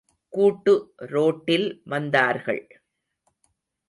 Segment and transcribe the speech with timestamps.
[0.33, 0.73] கூட்டு
[0.95, 2.63] ரோட்டில் வந்தார்கள்.